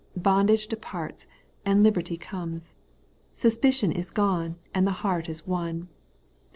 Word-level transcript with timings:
Bondage 0.17 0.65
de 0.65 0.75
parts, 0.75 1.27
and 1.63 1.83
liberty 1.83 2.17
comes. 2.17 2.73
Suspicion 3.35 3.91
is 3.91 4.09
gone, 4.09 4.55
and 4.73 4.87
the 4.87 5.05
heart 5.05 5.29
is 5.29 5.45
won. 5.45 5.89